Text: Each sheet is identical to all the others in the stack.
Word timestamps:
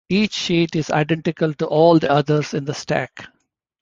Each 0.09 0.33
sheet 0.33 0.75
is 0.75 0.89
identical 0.89 1.53
to 1.53 1.67
all 1.67 1.99
the 1.99 2.09
others 2.11 2.55
in 2.55 2.65
the 2.65 2.73
stack. 2.73 3.27